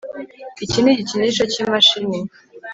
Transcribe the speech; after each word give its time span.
Iki 0.65 0.79
ni 0.81 0.89
igikinisho 0.93 1.43
cyimashini 1.51 2.19